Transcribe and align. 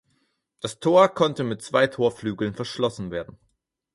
Das 0.61 0.79
Tor 0.79 1.09
konnte 1.09 1.43
mit 1.43 1.61
zwei 1.61 1.85
Torflügeln 1.85 2.55
verschlossen 2.55 3.11
werden. 3.11 3.37